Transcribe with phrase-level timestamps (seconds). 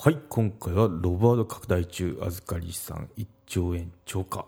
[0.00, 4.46] はい今回はロバード拡大中預かり資産1兆円超過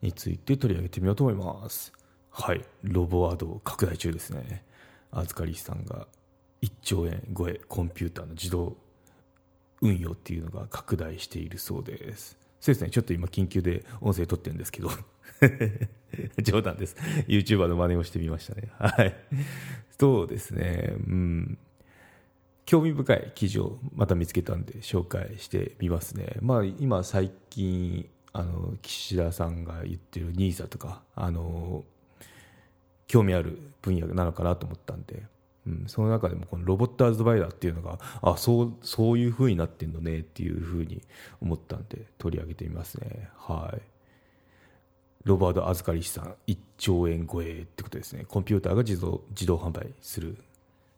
[0.00, 1.92] について取り上げてみようと思います。
[2.30, 4.64] はいロボワード拡大中ですね。
[5.10, 6.06] 預かり資産が
[6.62, 8.78] 1兆円超えコンピューターの自動
[9.82, 12.38] 運用っていうのが拡大しているそうです。
[12.58, 14.88] そうですねちょっと今緊急で音声取ってるんですけど。
[16.42, 16.96] 冗談です。
[17.28, 18.70] YouTuber の真似をしてみましたね。
[18.78, 19.14] はい。
[20.00, 20.94] そうですね。
[20.96, 21.58] うん。
[22.72, 26.36] 興味深い記事をまた見つけたんで紹介してみますね。
[26.40, 31.84] まあ今最近あの岸田さんが言ってる NISA とかあの
[33.06, 35.22] 興味ある分野なのかなと思ったんで、
[35.66, 41.02] うん、その中でもこのロボットアズバイダーっていうのがあそうそういう風になってんのねっていう風に
[41.42, 43.28] 思ったんで取り上げてみますね。
[43.36, 43.82] はい。
[45.24, 48.24] ロバート預かり資産1兆円超えってことですね。
[48.26, 50.38] コンピューターが自動自動販売する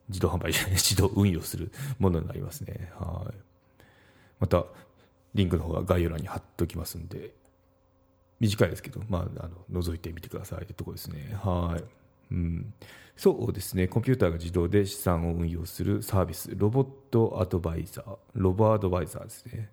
[0.09, 2.93] 自動販売じゃない自動運用するものになりますね。
[2.99, 3.37] はい。
[4.41, 4.65] また
[5.35, 7.33] リンクの方は概要欄に貼っておきますんで
[8.41, 11.37] 短いですけど、まあ、あの覗いてみてくださいというところですね。
[11.43, 11.85] はい。
[12.31, 12.75] うん、
[13.17, 13.89] そうですね。
[13.89, 19.71] コンピューターが自動で資産を運用するサービスロボットアドバイザーロボアドバイザーですね、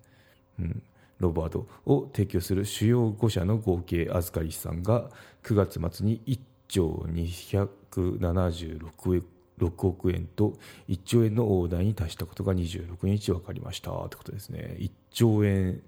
[0.60, 0.84] うん、
[1.20, 5.10] ロボアドを提供する主要5社の合計預かり資産が
[5.44, 10.58] 9月末に1兆276億6億円と
[10.90, 13.92] 1兆円の大台に達したことが26日分かりました。
[13.92, 14.78] ってことですね。
[14.80, 15.82] 1兆円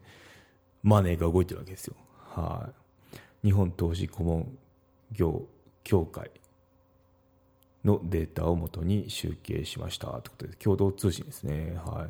[0.83, 1.95] マネーが動いてるわけですよ。
[2.17, 2.69] は
[3.44, 3.47] い。
[3.47, 4.58] 日本投資顧問
[5.11, 5.44] 業
[5.84, 6.31] 協会
[7.84, 10.08] のデータをもとに集計しました。
[10.08, 12.09] ということで共同通信ですね、はい、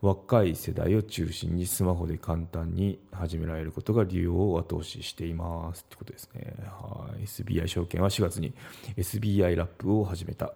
[0.00, 5.84] 若い世代を中心にスマホで簡単に始められることが利用を後押ししています。
[5.84, 8.54] ということですね、はい、SBI 証券は4月に
[8.96, 10.54] SBI ラップを始めた。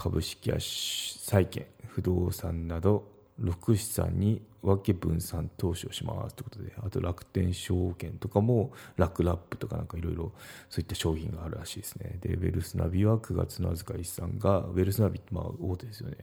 [0.00, 3.04] 株式や債券不動産など
[3.38, 10.32] 6資産に分け分散投資をしますということであと楽天証券とかも楽ラップとかなんかいろいろ
[10.70, 12.16] そういった商品があるらしいですね。
[12.22, 16.16] でウェルスナビは9月の預かり資産がウェルスナビってまあ大手ですよね。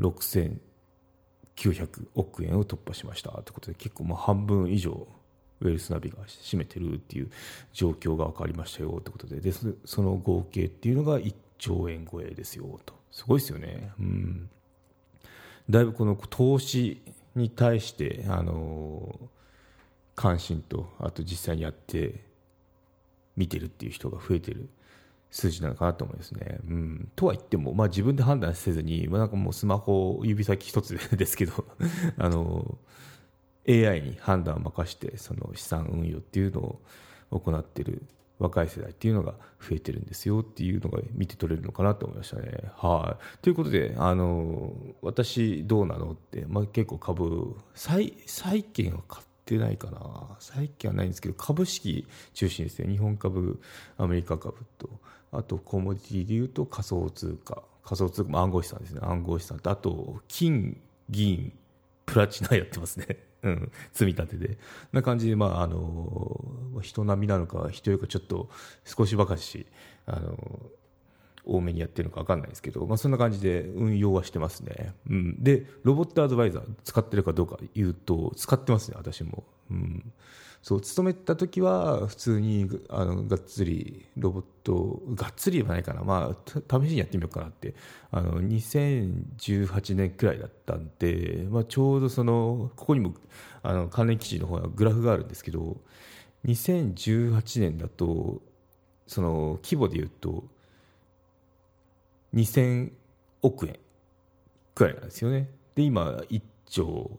[0.00, 0.58] 6900
[2.14, 5.06] 億円を突破しましたということで結構まあ半分以上
[5.60, 7.30] ウェルスナビが占めてるっていう
[7.74, 9.40] 状況が分かりましたよということで。
[9.40, 13.92] でその合計っていうのが1兆円超えですよとすごいですよね。
[13.98, 14.50] うん
[15.68, 17.02] だいぶこの投資
[17.34, 19.18] に対してあの
[20.14, 22.24] 関心とあと実際にやって
[23.36, 24.68] 見てるっていう人が増えてる
[25.30, 26.58] 数字なのかなと思いますね。
[26.68, 31.66] うん、とは言っても、まあ、自分で判断せずに、まあ、なんかもうスマホ指先一つですけど
[32.16, 32.78] あの
[33.68, 36.78] AI に判断を任してその資産運用っていうの
[37.30, 38.06] を行ってる
[38.38, 42.52] 若い世代っていうのが増えてるんですよっていうのが見て取れるのかなと思いましたね。
[42.76, 50.36] はい、ということであの私どうなのって、まあ、結構株債債券は買ってないかな。
[50.38, 52.92] 債券はないんですけど株式中心ですね。
[52.92, 53.60] 日本株
[53.96, 54.90] アメリカ株と
[55.32, 57.62] あとコモディティでいうと仮想通貨。
[57.84, 59.00] 仮想通貨暗号資産ですね。
[59.02, 61.52] 暗号資産とあと金銀
[62.04, 63.18] プラチナやってますね。
[63.46, 64.58] うん、積み立てで。
[64.92, 66.40] な感じで、まあ、あの、
[66.82, 68.48] 人並みなのか、人よりかちょっと
[68.84, 69.66] 少しばかし、
[70.06, 70.36] あの、
[71.44, 74.92] 多めにやってるのか分かんないですけど、まあ、そんな感じで運用はしてますね。
[75.08, 79.44] うん、で、ロボットアドバイザー使ってるかどうか言うと、使ってますね、私も。
[79.70, 80.12] うん。
[80.62, 87.76] そう勤めた時は普通にあのがっつりロボットがっつりはないかな、まあ、試しにやってみようかなって。
[88.10, 93.14] あの2018年くらいだったんで、まあ、ちょうどそのここにも
[93.62, 95.76] あの関連記事の方はグラフがあるんですけど
[96.46, 98.40] 2018年だと
[99.06, 100.44] その規模でいうと
[102.34, 102.90] 2000
[103.42, 103.78] 億円
[104.74, 105.48] くらいなんですよね。
[105.74, 107.10] で今1兆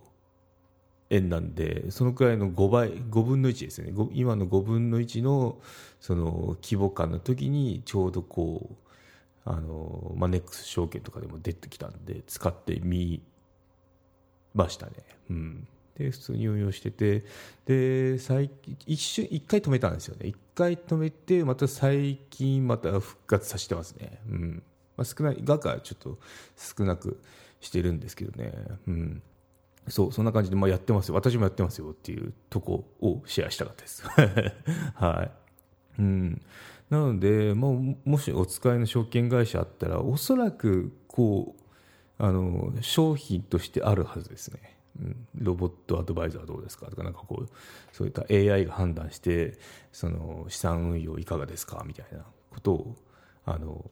[1.10, 3.94] 円なんでそのくらいの5倍5分の1ですね。
[4.14, 5.58] 今の5分の1の
[6.00, 8.76] その規模感の時にちょうどこう
[9.46, 13.22] あの、まあ、ネックス証券とかでも出てきたんで使ってみ
[14.54, 14.94] ましたね。
[15.30, 15.68] うん。
[15.98, 17.26] で普通に運用してて
[17.66, 18.52] で最
[18.86, 20.28] 一瞬一回止めたんですよね。
[20.28, 24.64] 一回止めてまた最近また復活させてますね、うん。
[24.98, 26.20] まあ、少ない額はちょっと
[26.58, 27.20] 少なく
[27.62, 28.52] してるんですけどね、
[28.88, 29.22] うん、
[29.90, 31.16] そうそんな感じで、まあ、やってますよ。
[31.16, 34.04] 私もやってますよっていうとこをシェアしたかったです。
[34.96, 35.32] はい。
[36.00, 36.42] うん。
[36.90, 37.72] なので、まあ、
[38.06, 41.64] もしお使いの証券会社あったらおそらくこう
[42.18, 47.50] あの商品としてあるはずですね、うん、ロボットアドバイザーどうですかとかなんかこう
[47.92, 49.58] そういった AI が判断して
[49.92, 52.96] その資産運用いかがですかみたいなことを
[53.46, 53.90] あの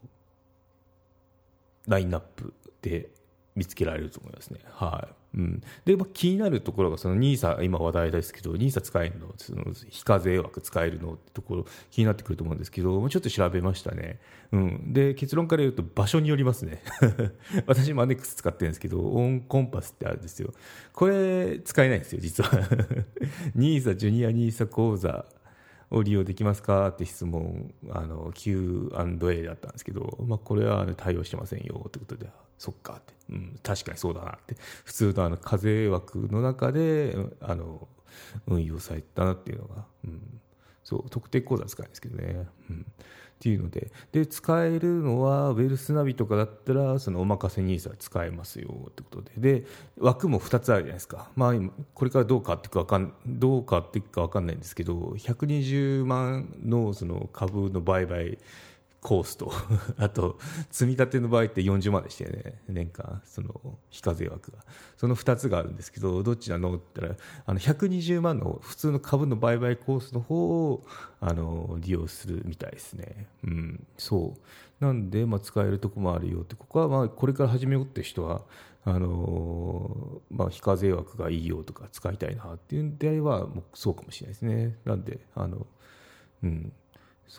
[1.88, 3.10] ラインナップで
[3.56, 4.60] 見つけられると思いますね。
[4.70, 5.38] はい。
[5.38, 9.34] うん、で、まあ、気になるところがその NISA 今話題ですけど NISA 使えるの？
[9.38, 11.14] その非課税枠使えるの？
[11.14, 14.20] ってところ気になってくると思うんですけどちょっと調べましたね、
[14.54, 16.82] うん、で結論から言うと場所によりますね。
[17.68, 20.54] 私マネックス使ってるんですけどオンコンパスってあるんですよ。
[20.94, 22.50] これ使えないんですよ実は。
[23.56, 25.26] NISA ジュニア NISA 講座。
[25.92, 32.28] を利用できますかって質問あの Q&A だったんですけど、まあ、これは、ね、対応してませんよってことで
[32.58, 34.56] そっかって、うん、確かにそうだなって。
[34.84, 37.88] 普通のあの課税枠の中であの
[38.48, 40.42] 運用されたなっていうのが、うん、
[40.86, 42.86] そう特定口座使えるんですけどね、うん、
[43.36, 43.92] っていうので。
[44.12, 49.32] で使えるのはウェルスナビとかだったらそのおまかせ NISA 使えますよってことで。
[49.62, 49.66] で
[49.98, 51.54] 枠も2つあるじゃないですか、まあ、
[51.96, 58.38] これからどう変わっていくか分かんどう変わっていくか分かんないんですけど120万のその株の売買
[59.06, 59.52] コースと。
[59.98, 60.40] あと
[60.72, 62.60] 積み立ての場合って40万でしたよね。
[62.68, 64.66] 年間その非課税枠が。
[64.98, 70.84] その2つがあるんですけどどっちなのって言ったらあの120万の普通の株の売買コースの方を
[71.20, 73.28] あの利用するみたいですね。
[73.44, 73.88] うん。
[73.96, 74.84] そう。
[74.84, 78.42] なんで、まあ、使えるとこもあるよってここはまあこれから始めようって人は
[78.88, 84.78] あのまあ、非課税枠がいいよとか使いたいなっていう出会いはもうそうかもしれないですね。
[84.84, 85.68] なんであの
[86.44, 86.74] うん。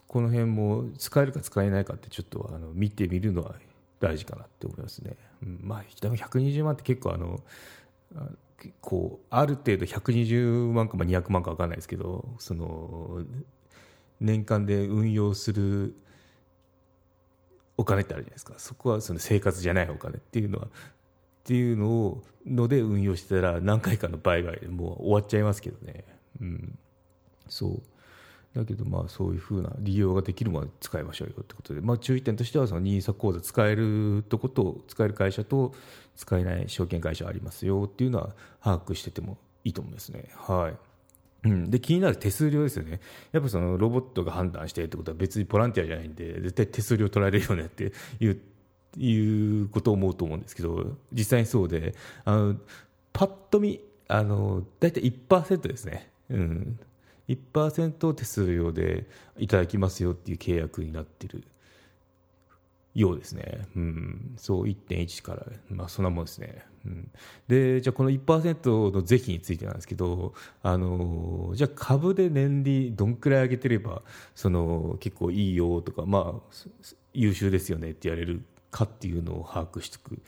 [0.07, 3.55] この辺も使えるか使えないかってちょっとあの見てみるのは
[4.01, 5.17] 大事かなって思いますね。
[5.43, 7.41] うん、まあ120万って結構あの
[8.81, 13.23] こうある程度120万か200万か分かんないですけどその
[14.21, 15.95] 年間で運用する
[17.77, 20.69] お金ってあるじゃないですかそこはその生活じゃないお金っていうのはっ
[21.45, 26.05] ていうのをので運用してたら何回かの売買でもう終わっちゃいますけどね。
[26.41, 26.79] うん、
[27.49, 27.83] そう
[28.57, 35.75] だけどまあそういうふうな利用ができるもの使いましょうよってことで、まあ、注意点としてはその n i s 口座使えるとこと使える会社と
[36.17, 40.31] 使えない証券会社ありますよっていうのは把握しててもいいと思いますね。
[40.35, 40.75] はい。
[41.45, 43.01] うん、で気になる手数料ですよね、
[43.31, 48.41] やっぱそのロボットが判断してってことは別にボランティアじゃないんで、絶対手数料取られるよねっていう
[48.97, 51.95] いうことを思うと思うんですけど、実際にそうで、
[52.25, 52.57] あの
[53.13, 56.79] パッと見、あの大体1%ですね、うん、
[57.29, 59.07] 1%手数料で
[59.39, 61.45] いただきますよっていう契約になってる
[62.95, 63.67] ようですね。
[63.77, 66.65] うん、そう1.1から、まあ、そんなもんですね。
[66.87, 67.11] うん、
[67.47, 70.33] で、じゃあこの1%の是非についてなんですけど、
[70.63, 74.03] あのじゃあ株で年利どんくらい上げてれば、
[74.35, 76.69] その結構いいよとか、まあ、
[77.13, 80.19] 優秀ですよねって言われるかっていうのを把握しておく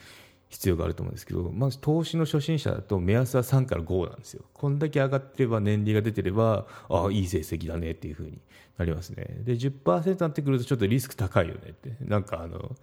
[0.49, 4.43] 必要があると思うんですけど、まず投資の初心者だと目安は3から5なんですよ。
[4.53, 8.39] こんだけ上がってれば年利が出てれば、ああ、いい成績だねっていうふうに
[8.77, 9.41] なりますね。
[9.43, 11.95] で、10%になってくるとちょっとリスク高いよねって。
[12.01, 12.75] なんかあの、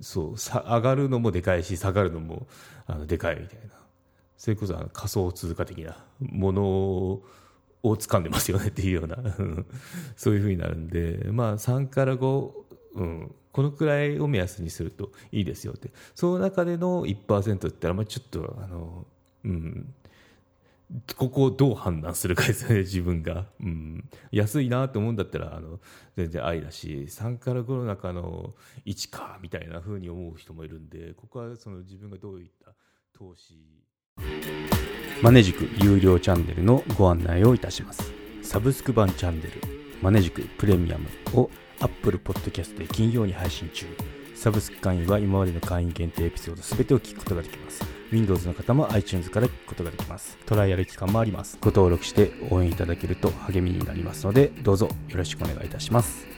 [0.00, 2.46] そうさ上がるのもでかいし下がるのも
[2.86, 3.74] あのでかいみたいな
[4.36, 7.22] それこそあの仮想通貨的なものを
[7.82, 9.16] 掴んでますよねっていうような
[10.16, 12.50] そういうふうになるんでまあ3から5、
[12.94, 15.88] うん、このくらいを目安にするといいですよって。
[16.14, 19.06] その中での1%って言ったら、まあ、ちょっと、あの、
[19.44, 19.94] うん、
[21.16, 23.46] ここをどう判断するかですね、自分が。
[23.60, 25.80] うん、安いなと思うんだったら、あの、
[26.18, 32.74] 全然愛だし、3から5の中の1か、みたいなふうに思う人もいるんで、ここはその自分がどういった
[33.14, 33.58] 投資。
[35.22, 38.12] マネジク有料チャンネルのご案内をいたします。
[38.42, 41.50] サブスク版チャンネル、マネジクプレミアムを
[41.80, 43.86] Apple Podcast で金曜に配信中。
[44.34, 47.82] サブスク会員は今までの会員限定エピソード全てを聞くことができます。
[48.12, 50.36] Windows の方も iTunes から聞くことができます。
[50.46, 51.58] トライアル期間もあります。
[51.60, 56.35] ご登録して応援いただけると励みになりますので、どうぞよろしくお願いいたします。